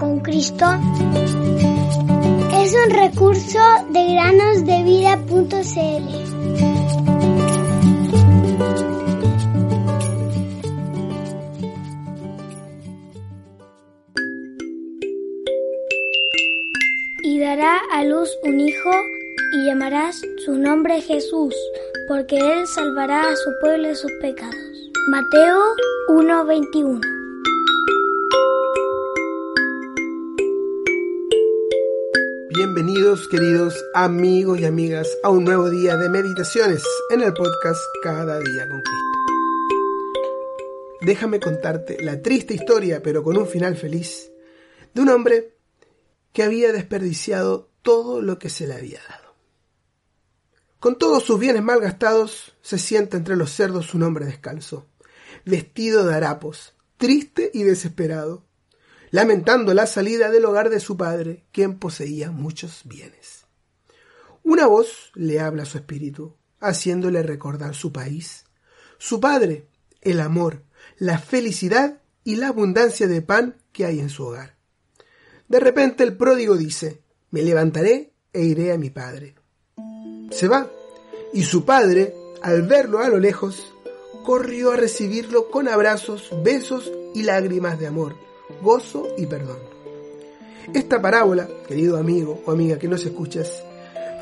con 0.00 0.20
Cristo 0.20 0.64
es 2.54 2.74
un 2.74 2.90
recurso 2.90 3.58
de 3.90 4.14
granosdevida.cl. 4.14 5.50
Y 17.22 17.38
dará 17.38 17.78
a 17.92 18.04
luz 18.04 18.30
un 18.42 18.58
hijo 18.58 18.90
y 19.52 19.66
llamarás 19.66 20.22
su 20.44 20.54
nombre 20.54 21.02
Jesús, 21.02 21.54
porque 22.08 22.38
él 22.38 22.66
salvará 22.74 23.28
a 23.28 23.36
su 23.36 23.50
pueblo 23.60 23.88
de 23.88 23.94
sus 23.94 24.12
pecados. 24.22 24.56
Mateo 25.10 25.60
1:21 26.08 27.19
Bienvenidos 32.52 33.28
queridos 33.28 33.80
amigos 33.94 34.58
y 34.58 34.64
amigas 34.64 35.08
a 35.22 35.30
un 35.30 35.44
nuevo 35.44 35.70
día 35.70 35.96
de 35.96 36.08
meditaciones 36.08 36.82
en 37.10 37.20
el 37.20 37.32
podcast 37.32 37.80
Cada 38.02 38.40
día 38.40 38.68
con 38.68 38.82
Cristo. 38.82 39.18
Déjame 41.00 41.38
contarte 41.38 42.02
la 42.02 42.20
triste 42.20 42.54
historia, 42.54 43.04
pero 43.04 43.22
con 43.22 43.36
un 43.36 43.46
final 43.46 43.76
feliz, 43.76 44.32
de 44.92 45.00
un 45.00 45.10
hombre 45.10 45.58
que 46.32 46.42
había 46.42 46.72
desperdiciado 46.72 47.70
todo 47.82 48.20
lo 48.20 48.40
que 48.40 48.50
se 48.50 48.66
le 48.66 48.74
había 48.74 48.98
dado. 49.08 49.36
Con 50.80 50.98
todos 50.98 51.22
sus 51.22 51.38
bienes 51.38 51.62
mal 51.62 51.78
gastados, 51.78 52.56
se 52.62 52.78
sienta 52.78 53.16
entre 53.16 53.36
los 53.36 53.52
cerdos 53.52 53.94
un 53.94 54.02
hombre 54.02 54.26
descalzo, 54.26 54.88
vestido 55.44 56.04
de 56.04 56.16
harapos, 56.16 56.74
triste 56.96 57.52
y 57.54 57.62
desesperado, 57.62 58.44
lamentando 59.10 59.74
la 59.74 59.86
salida 59.86 60.30
del 60.30 60.44
hogar 60.44 60.70
de 60.70 60.80
su 60.80 60.96
padre, 60.96 61.44
quien 61.52 61.78
poseía 61.78 62.30
muchos 62.30 62.82
bienes. 62.84 63.44
Una 64.42 64.66
voz 64.66 65.10
le 65.14 65.40
habla 65.40 65.64
a 65.64 65.66
su 65.66 65.78
espíritu, 65.78 66.36
haciéndole 66.60 67.22
recordar 67.22 67.74
su 67.74 67.92
país, 67.92 68.44
su 68.98 69.20
padre, 69.20 69.66
el 70.00 70.20
amor, 70.20 70.62
la 70.98 71.18
felicidad 71.18 72.00
y 72.24 72.36
la 72.36 72.48
abundancia 72.48 73.06
de 73.06 73.22
pan 73.22 73.56
que 73.72 73.84
hay 73.84 74.00
en 74.00 74.10
su 74.10 74.24
hogar. 74.24 74.56
De 75.48 75.58
repente 75.58 76.04
el 76.04 76.16
pródigo 76.16 76.56
dice, 76.56 77.02
me 77.30 77.42
levantaré 77.42 78.12
e 78.32 78.42
iré 78.42 78.72
a 78.72 78.78
mi 78.78 78.90
padre. 78.90 79.34
Se 80.30 80.46
va, 80.46 80.70
y 81.32 81.42
su 81.42 81.64
padre, 81.64 82.14
al 82.42 82.62
verlo 82.62 83.00
a 83.00 83.08
lo 83.08 83.18
lejos, 83.18 83.72
corrió 84.24 84.72
a 84.72 84.76
recibirlo 84.76 85.50
con 85.50 85.66
abrazos, 85.66 86.30
besos 86.44 86.92
y 87.14 87.24
lágrimas 87.24 87.78
de 87.78 87.88
amor 87.88 88.29
gozo 88.62 89.08
y 89.16 89.26
perdón. 89.26 89.58
Esta 90.74 91.00
parábola, 91.00 91.48
querido 91.66 91.96
amigo 91.96 92.40
o 92.46 92.50
amiga 92.50 92.78
que 92.78 92.88
nos 92.88 93.04
escuchas, 93.04 93.62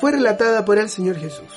fue 0.00 0.12
relatada 0.12 0.64
por 0.64 0.78
el 0.78 0.88
Señor 0.88 1.16
Jesús 1.16 1.52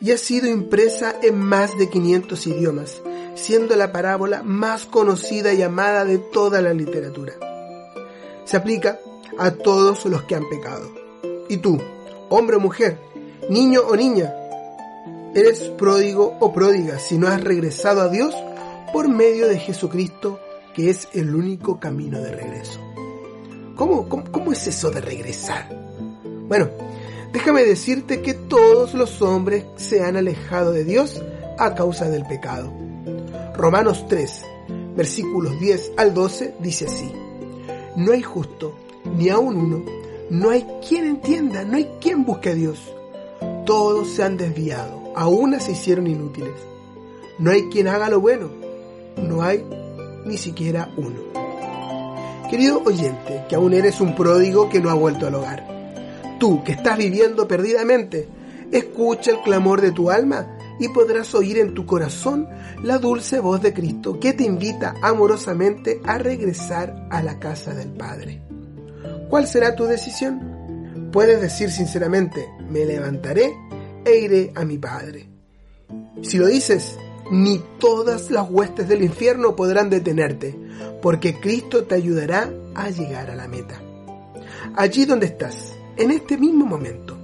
y 0.00 0.10
ha 0.10 0.18
sido 0.18 0.48
impresa 0.48 1.16
en 1.22 1.38
más 1.38 1.76
de 1.78 1.88
500 1.88 2.46
idiomas, 2.46 3.00
siendo 3.34 3.76
la 3.76 3.92
parábola 3.92 4.42
más 4.42 4.86
conocida 4.86 5.52
y 5.52 5.62
amada 5.62 6.04
de 6.04 6.18
toda 6.18 6.60
la 6.60 6.74
literatura. 6.74 7.34
Se 8.44 8.56
aplica 8.56 8.98
a 9.38 9.52
todos 9.52 10.04
los 10.06 10.22
que 10.24 10.34
han 10.34 10.48
pecado. 10.48 10.90
Y 11.48 11.58
tú, 11.58 11.80
hombre 12.28 12.56
o 12.56 12.60
mujer, 12.60 12.98
niño 13.48 13.82
o 13.88 13.96
niña, 13.96 14.34
eres 15.34 15.60
pródigo 15.70 16.36
o 16.40 16.52
pródiga 16.52 16.98
si 16.98 17.18
no 17.18 17.28
has 17.28 17.42
regresado 17.42 18.00
a 18.00 18.08
Dios 18.08 18.34
por 18.92 19.08
medio 19.08 19.48
de 19.48 19.58
Jesucristo 19.58 20.38
que 20.74 20.90
es 20.90 21.08
el 21.12 21.34
único 21.34 21.78
camino 21.78 22.20
de 22.20 22.32
regreso. 22.32 22.80
¿Cómo, 23.76 24.08
cómo, 24.08 24.52
es 24.52 24.66
eso 24.66 24.90
de 24.90 25.00
regresar? 25.00 25.68
Bueno, 26.48 26.68
déjame 27.32 27.64
decirte 27.64 28.20
que 28.22 28.34
todos 28.34 28.94
los 28.94 29.22
hombres 29.22 29.64
se 29.76 30.04
han 30.04 30.16
alejado 30.16 30.72
de 30.72 30.84
Dios 30.84 31.22
a 31.58 31.74
causa 31.74 32.08
del 32.10 32.24
pecado. 32.26 32.72
Romanos 33.56 34.06
3, 34.08 34.44
versículos 34.96 35.58
10 35.58 35.92
al 35.96 36.12
12 36.12 36.54
dice 36.60 36.86
así, 36.86 37.10
No 37.96 38.12
hay 38.12 38.22
justo, 38.22 38.76
ni 39.16 39.28
aun 39.28 39.56
uno, 39.56 39.84
no 40.30 40.50
hay 40.50 40.66
quien 40.86 41.06
entienda, 41.06 41.64
no 41.64 41.76
hay 41.76 41.88
quien 42.00 42.24
busque 42.24 42.50
a 42.50 42.54
Dios. 42.54 42.80
Todos 43.64 44.08
se 44.08 44.22
han 44.22 44.36
desviado, 44.36 45.12
aún 45.16 45.58
se 45.60 45.72
hicieron 45.72 46.06
inútiles. 46.06 46.54
No 47.38 47.50
hay 47.50 47.68
quien 47.70 47.88
haga 47.88 48.08
lo 48.08 48.20
bueno, 48.20 48.50
no 49.16 49.42
hay 49.42 49.64
ni 50.24 50.36
siquiera 50.38 50.90
uno. 50.96 51.20
Querido 52.50 52.82
oyente, 52.84 53.44
que 53.48 53.54
aún 53.54 53.72
eres 53.72 54.00
un 54.00 54.14
pródigo 54.14 54.68
que 54.68 54.80
no 54.80 54.90
ha 54.90 54.94
vuelto 54.94 55.26
al 55.26 55.34
hogar. 55.34 55.66
Tú, 56.38 56.62
que 56.62 56.72
estás 56.72 56.98
viviendo 56.98 57.48
perdidamente, 57.48 58.28
escucha 58.70 59.30
el 59.30 59.40
clamor 59.40 59.80
de 59.80 59.92
tu 59.92 60.10
alma 60.10 60.58
y 60.78 60.88
podrás 60.88 61.34
oír 61.34 61.58
en 61.58 61.74
tu 61.74 61.86
corazón 61.86 62.48
la 62.82 62.98
dulce 62.98 63.40
voz 63.40 63.62
de 63.62 63.72
Cristo 63.72 64.18
que 64.18 64.32
te 64.32 64.44
invita 64.44 64.94
amorosamente 65.02 66.00
a 66.04 66.18
regresar 66.18 67.06
a 67.10 67.22
la 67.22 67.38
casa 67.38 67.74
del 67.74 67.90
Padre. 67.90 68.42
¿Cuál 69.28 69.46
será 69.46 69.74
tu 69.74 69.84
decisión? 69.84 71.10
Puedes 71.12 71.40
decir 71.40 71.70
sinceramente, 71.70 72.48
me 72.68 72.84
levantaré 72.84 73.54
e 74.04 74.16
iré 74.16 74.52
a 74.54 74.64
mi 74.64 74.78
Padre. 74.78 75.28
Si 76.22 76.38
lo 76.38 76.46
dices, 76.46 76.98
ni 77.30 77.62
todas 77.78 78.30
las 78.30 78.48
huestes 78.50 78.88
del 78.88 79.02
infierno 79.02 79.56
podrán 79.56 79.90
detenerte, 79.90 80.58
porque 81.00 81.38
Cristo 81.40 81.84
te 81.84 81.94
ayudará 81.94 82.52
a 82.74 82.90
llegar 82.90 83.30
a 83.30 83.36
la 83.36 83.48
meta. 83.48 83.80
Allí 84.76 85.04
donde 85.04 85.26
estás, 85.26 85.74
en 85.96 86.10
este 86.10 86.36
mismo 86.36 86.66
momento, 86.66 87.16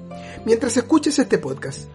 mientras 0.44 0.77
escuches 0.77 1.19
este 1.19 1.39
podcast, 1.39 1.89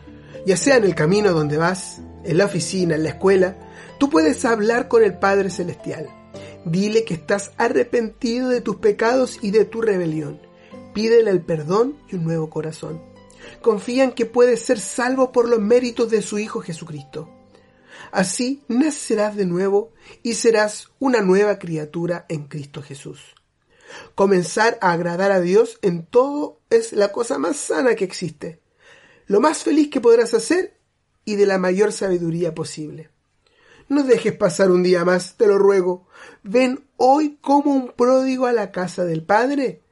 ya 0.45 0.57
sea 0.57 0.77
en 0.77 0.83
el 0.83 0.95
camino 0.95 1.31
donde 1.31 1.57
vas, 1.57 2.01
en 2.23 2.37
la 2.37 2.45
oficina, 2.45 2.95
en 2.95 3.03
la 3.03 3.09
escuela, 3.09 3.55
tú 3.99 4.09
puedes 4.09 4.45
hablar 4.45 4.87
con 4.87 5.03
el 5.03 5.17
Padre 5.17 5.49
Celestial. 5.49 6.09
Dile 6.65 7.03
que 7.03 7.13
estás 7.13 7.51
arrepentido 7.57 8.49
de 8.49 8.61
tus 8.61 8.77
pecados 8.77 9.39
y 9.41 9.51
de 9.51 9.65
tu 9.65 9.81
rebelión. 9.81 10.39
Pídele 10.93 11.29
el 11.29 11.41
perdón 11.41 11.97
y 12.09 12.15
un 12.15 12.23
nuevo 12.23 12.49
corazón. 12.49 13.01
Confía 13.61 14.03
en 14.03 14.11
que 14.11 14.25
puedes 14.25 14.61
ser 14.61 14.79
salvo 14.79 15.31
por 15.31 15.47
los 15.47 15.59
méritos 15.59 16.09
de 16.09 16.21
su 16.21 16.39
Hijo 16.39 16.61
Jesucristo. 16.61 17.29
Así 18.11 18.63
nacerás 18.67 19.35
de 19.35 19.45
nuevo 19.45 19.93
y 20.23 20.35
serás 20.35 20.89
una 20.99 21.21
nueva 21.21 21.59
criatura 21.59 22.25
en 22.29 22.47
Cristo 22.47 22.81
Jesús. 22.81 23.35
Comenzar 24.15 24.77
a 24.81 24.91
agradar 24.91 25.31
a 25.31 25.41
Dios 25.41 25.79
en 25.81 26.05
todo 26.05 26.59
es 26.69 26.93
la 26.93 27.11
cosa 27.11 27.37
más 27.37 27.57
sana 27.57 27.95
que 27.95 28.03
existe, 28.03 28.61
lo 29.27 29.39
más 29.39 29.63
feliz 29.63 29.89
que 29.89 30.01
podrás 30.01 30.33
hacer 30.33 30.77
y 31.23 31.35
de 31.35 31.45
la 31.45 31.57
mayor 31.57 31.91
sabiduría 31.91 32.53
posible. 32.53 33.09
No 33.87 34.03
dejes 34.03 34.33
pasar 34.35 34.71
un 34.71 34.83
día 34.83 35.05
más, 35.05 35.37
te 35.37 35.47
lo 35.47 35.57
ruego. 35.57 36.07
Ven 36.43 36.87
hoy 36.97 37.37
como 37.41 37.71
un 37.71 37.91
pródigo 37.91 38.47
a 38.47 38.53
la 38.53 38.71
casa 38.71 39.05
del 39.05 39.23
Padre 39.23 39.83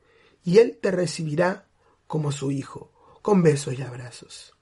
y 0.44 0.58
Él 0.58 0.80
te 0.81 0.91
recibirá 0.91 1.68
como 2.08 2.31
su 2.31 2.52
Hijo, 2.52 2.91
con 3.22 3.44
besos 3.44 3.78
y 3.78 3.81
abrazos. 3.81 4.56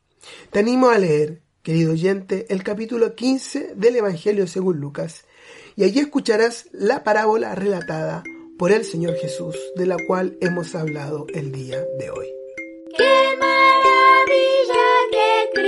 Te 0.51 0.59
animo 0.59 0.89
a 0.89 0.97
leer 0.97 1.41
querido 1.63 1.93
oyente, 1.93 2.45
el 2.49 2.63
capítulo 2.63 3.15
15 3.15 3.73
del 3.75 3.95
Evangelio 3.95 4.47
según 4.47 4.79
Lucas, 4.79 5.25
y 5.75 5.83
allí 5.83 5.99
escucharás 5.99 6.67
la 6.71 7.03
parábola 7.03 7.55
relatada 7.55 8.23
por 8.57 8.71
el 8.71 8.83
Señor 8.83 9.15
Jesús, 9.15 9.55
de 9.75 9.85
la 9.85 9.97
cual 10.07 10.37
hemos 10.41 10.75
hablado 10.75 11.27
el 11.33 11.51
día 11.51 11.83
de 11.99 12.09
hoy. 12.11 12.27
¡Qué 12.97 13.37
maravilla 13.39 14.83
que 15.11 15.61